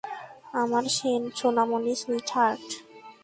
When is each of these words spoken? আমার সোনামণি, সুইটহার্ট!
আমার 0.61 0.83
সোনামণি, 1.39 1.93
সুইটহার্ট! 2.01 2.67